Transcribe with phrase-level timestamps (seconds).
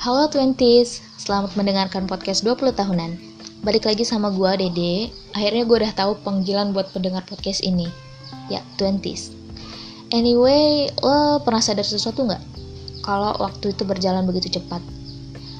[0.00, 3.20] Halo Twenties, selamat mendengarkan podcast 20 tahunan.
[3.60, 5.12] Balik lagi sama gua Dede.
[5.36, 7.84] Akhirnya gue udah tahu panggilan buat pendengar podcast ini.
[8.48, 9.28] Ya, Twenties.
[10.08, 12.40] Anyway, lo pernah sadar sesuatu nggak?
[13.04, 14.80] Kalau waktu itu berjalan begitu cepat.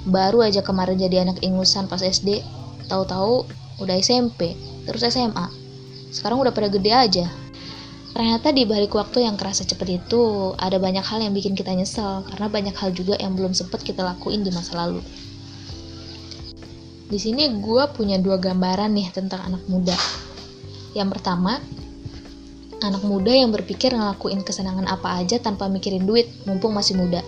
[0.08, 2.40] Baru aja kemarin jadi anak ingusan pas SD,
[2.88, 3.44] tahu-tahu
[3.76, 4.56] udah SMP,
[4.88, 5.52] terus SMA.
[6.16, 7.28] Sekarang udah pada gede aja.
[8.10, 12.26] Ternyata di balik waktu yang kerasa cepet itu, ada banyak hal yang bikin kita nyesel,
[12.26, 14.98] karena banyak hal juga yang belum sempet kita lakuin di masa lalu.
[17.10, 19.94] Di sini gue punya dua gambaran nih tentang anak muda.
[20.94, 21.58] Yang pertama,
[22.82, 27.22] anak muda yang berpikir ngelakuin kesenangan apa aja tanpa mikirin duit, mumpung masih muda.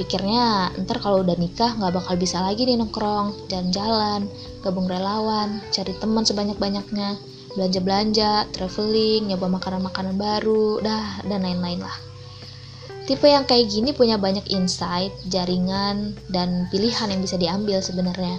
[0.00, 4.24] Pikirnya, ntar kalau udah nikah nggak bakal bisa lagi nih nongkrong, jalan-jalan,
[4.64, 7.20] gabung relawan, cari teman sebanyak-banyaknya,
[7.54, 11.96] belanja-belanja, traveling, nyoba makanan-makanan baru, dah, dan lain-lain lah.
[13.02, 18.38] Tipe yang kayak gini punya banyak insight, jaringan, dan pilihan yang bisa diambil sebenarnya.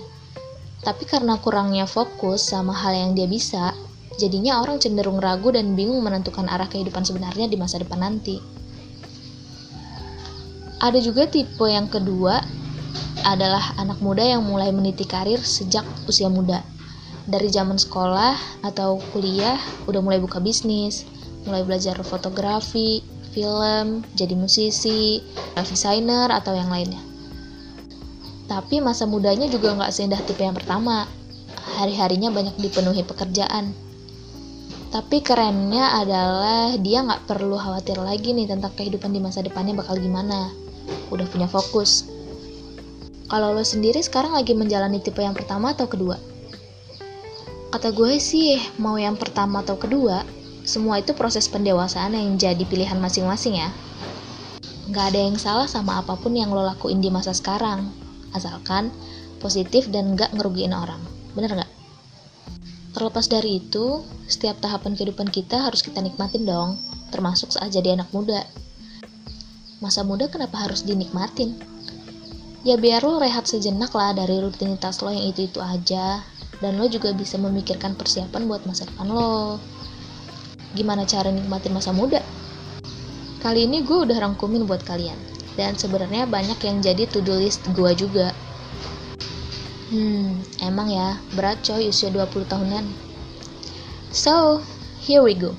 [0.81, 3.75] Tapi karena kurangnya fokus sama hal yang dia bisa,
[4.17, 8.39] jadinya orang cenderung ragu dan bingung menentukan arah kehidupan sebenarnya di masa depan nanti.
[10.83, 12.43] Ada juga tipe yang kedua
[13.23, 16.72] adalah anak muda yang mulai meniti karir sejak usia muda
[17.23, 19.55] dari zaman sekolah atau kuliah
[19.88, 21.07] udah mulai buka bisnis,
[21.47, 22.99] mulai belajar fotografi,
[23.31, 25.23] film, jadi musisi,
[25.55, 26.99] desainer atau yang lainnya.
[28.47, 31.07] Tapi masa mudanya juga nggak seindah tipe yang pertama.
[31.79, 33.71] Hari-harinya banyak dipenuhi pekerjaan.
[34.94, 39.97] Tapi kerennya adalah dia nggak perlu khawatir lagi nih tentang kehidupan di masa depannya bakal
[39.97, 40.53] gimana.
[41.09, 42.05] Udah punya fokus.
[43.25, 46.32] Kalau lo sendiri sekarang lagi menjalani tipe yang pertama atau kedua?
[47.73, 50.21] Kata gue sih, mau yang pertama atau kedua,
[50.61, 53.73] semua itu proses pendewasaan yang jadi pilihan masing-masing ya.
[54.93, 57.89] Gak ada yang salah sama apa pun yang lo lakuin di masa sekarang,
[58.38, 58.94] asalkan
[59.41, 61.01] positif dan gak ngerugiin orang.
[61.34, 61.72] Bener gak?
[62.94, 66.78] Terlepas dari itu, setiap tahapan kehidupan kita harus kita nikmatin dong,
[67.09, 68.45] termasuk saat jadi anak muda.
[69.81, 71.57] Masa muda kenapa harus dinikmatin?
[72.61, 76.22] Ya biar lo rehat sejenak lah dari rutinitas lo yang itu-itu aja,
[76.63, 79.59] dan lo juga bisa memikirkan persiapan buat masa depan lo.
[80.72, 82.24] Gimana cara nikmatin masa muda?
[83.44, 85.19] Kali ini gue udah rangkumin buat kalian,
[85.59, 88.31] dan sebenarnya banyak yang jadi to-do list gue juga.
[89.91, 92.88] Hmm, emang ya, berat coy usia 20 tahunan.
[94.16, 94.63] So,
[95.03, 95.52] here we go.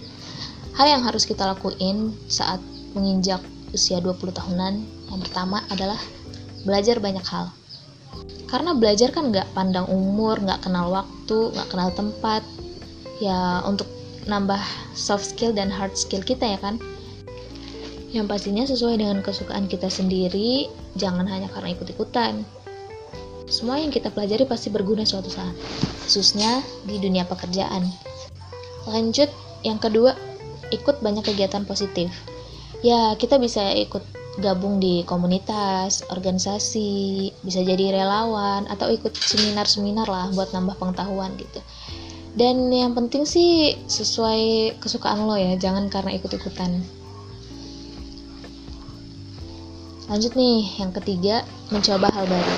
[0.74, 2.58] Hal yang harus kita lakuin saat
[2.96, 3.44] menginjak
[3.76, 4.74] usia 20 tahunan,
[5.12, 6.00] yang pertama adalah
[6.64, 7.52] belajar banyak hal
[8.48, 12.42] karena belajar kan nggak pandang umur nggak kenal waktu nggak kenal tempat.
[13.18, 13.90] Ya untuk
[14.30, 14.60] nambah
[14.94, 16.78] soft skill dan hard skill kita ya kan.
[18.14, 22.46] Yang pastinya sesuai dengan kesukaan kita sendiri jangan hanya karena ikut-ikutan.
[23.50, 25.52] Semua yang kita pelajari pasti berguna suatu saat
[26.06, 27.90] khususnya di dunia pekerjaan.
[28.86, 29.28] Lanjut
[29.66, 30.14] yang kedua
[30.70, 32.12] ikut banyak kegiatan positif.
[32.86, 40.26] Ya kita bisa ikut gabung di komunitas, organisasi, bisa jadi relawan atau ikut seminar-seminar lah
[40.34, 41.60] buat nambah pengetahuan gitu.
[42.34, 46.82] Dan yang penting sih sesuai kesukaan lo ya, jangan karena ikut-ikutan.
[50.10, 52.56] Lanjut nih, yang ketiga, mencoba hal baru.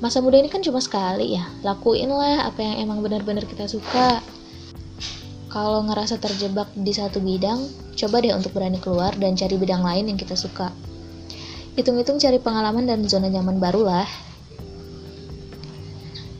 [0.00, 4.24] Masa muda ini kan cuma sekali ya, lakuin lah apa yang emang benar-benar kita suka.
[5.50, 7.58] Kalau ngerasa terjebak di satu bidang,
[8.00, 10.72] Coba deh untuk berani keluar dan cari bidang lain yang kita suka.
[11.76, 14.08] Hitung-hitung cari pengalaman dan zona nyaman baru lah.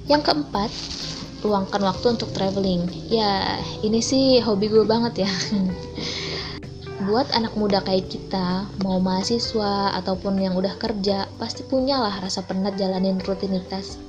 [0.08, 0.72] Yang keempat,
[1.44, 2.88] luangkan waktu untuk traveling.
[3.12, 5.30] Ya, ini sih hobi gue banget ya.
[7.12, 12.40] Buat anak muda kayak kita, mau mahasiswa ataupun yang udah kerja, pasti punya lah rasa
[12.40, 14.00] penat jalanin rutinitas.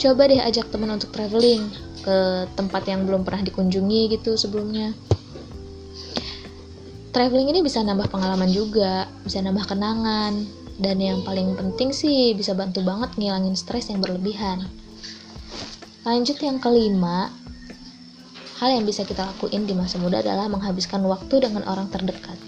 [0.00, 1.66] Coba deh ajak teman untuk traveling
[2.02, 4.90] ke tempat yang belum pernah dikunjungi gitu sebelumnya
[7.12, 10.32] traveling ini bisa nambah pengalaman juga, bisa nambah kenangan,
[10.80, 14.64] dan yang paling penting sih bisa bantu banget ngilangin stres yang berlebihan.
[16.02, 17.30] Lanjut yang kelima,
[18.58, 22.40] hal yang bisa kita lakuin di masa muda adalah menghabiskan waktu dengan orang terdekat.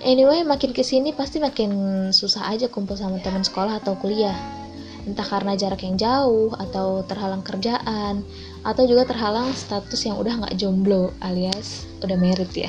[0.00, 4.59] Anyway, makin ke sini pasti makin susah aja kumpul sama teman sekolah atau kuliah
[5.08, 8.24] entah karena jarak yang jauh atau terhalang kerjaan
[8.60, 12.68] atau juga terhalang status yang udah nggak jomblo alias udah merit ya.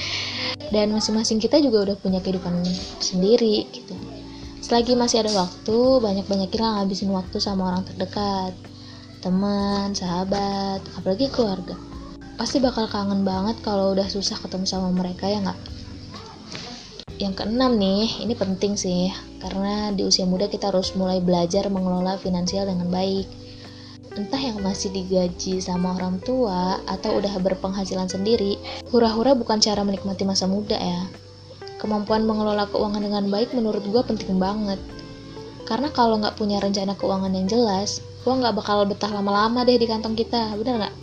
[0.74, 2.64] Dan masing-masing kita juga udah punya kehidupan
[2.98, 3.94] sendiri gitu.
[4.64, 8.56] Selagi masih ada waktu banyak-banyakin lah ngabisin waktu sama orang terdekat.
[9.20, 11.76] Teman sahabat apalagi keluarga.
[12.34, 15.83] Pasti bakal kangen banget kalau udah susah ketemu sama mereka ya nggak
[17.22, 19.06] yang keenam nih, ini penting sih,
[19.38, 23.30] karena di usia muda kita harus mulai belajar mengelola finansial dengan baik.
[24.14, 28.58] Entah yang masih digaji sama orang tua atau udah berpenghasilan sendiri,
[28.90, 31.06] hura-hura bukan cara menikmati masa muda ya.
[31.78, 34.78] Kemampuan mengelola keuangan dengan baik menurut gue penting banget.
[35.66, 39.86] Karena kalau nggak punya rencana keuangan yang jelas, uang nggak bakal betah lama-lama deh di
[39.86, 40.94] kantong kita, bener nggak?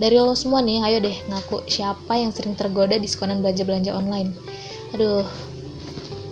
[0.00, 4.32] Dari lo semua nih, ayo deh ngaku siapa yang sering tergoda diskonan belanja-belanja online
[4.94, 5.26] aduh.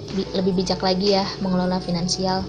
[0.09, 2.43] Bi lebih bijak lagi ya mengelola finansial.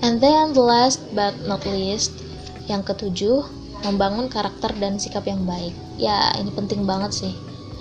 [0.00, 2.14] And then the last but not least
[2.70, 3.42] yang ketujuh
[3.82, 5.74] membangun karakter dan sikap yang baik.
[5.98, 7.34] Ya ini penting banget sih.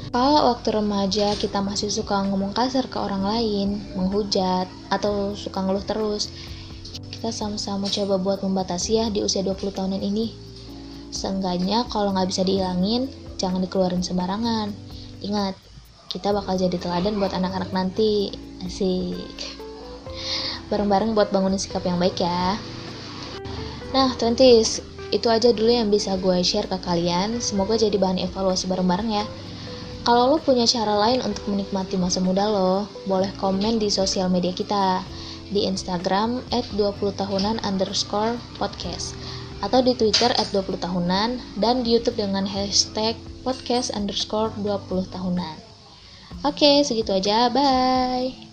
[0.10, 5.84] Kalau waktu remaja kita masih suka ngomong kasar ke orang lain menghujat atau suka ngeluh
[5.84, 6.32] terus
[7.12, 10.34] kita sama-sama coba buat membatasi ya di usia 20 tahunan ini.
[11.12, 14.74] Seenggaknya kalau nggak bisa dihilangin jangan dikeluarin sembarangan.
[15.22, 15.54] Ingat
[16.18, 18.34] kita bakal jadi teladan buat anak-anak nanti.
[18.66, 19.54] Asik.
[20.74, 22.58] Bareng-bareng buat bangunin sikap yang baik ya.
[23.94, 24.82] Nah twenties
[25.14, 27.38] itu aja dulu yang bisa gue share ke kalian.
[27.38, 29.26] Semoga jadi bahan evaluasi bareng-bareng ya.
[30.04, 34.56] Kalau lo punya cara lain untuk menikmati masa muda lo, boleh komen di sosial media
[34.56, 35.04] kita.
[35.52, 39.16] Di Instagram at 20 tahunan underscore podcast.
[39.64, 41.40] Atau di Twitter at 20 tahunan.
[41.60, 45.67] Dan di Youtube dengan hashtag podcast underscore 20 tahunan.
[46.48, 47.50] Oke, segitu aja.
[47.52, 48.47] Bye.